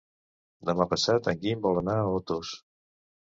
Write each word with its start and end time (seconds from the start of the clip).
Demà 0.69 0.87
passat 0.93 1.29
en 1.33 1.37
Guim 1.45 1.61
vol 1.67 1.79
anar 1.83 1.97
a 2.05 2.09
Otos. 2.21 2.55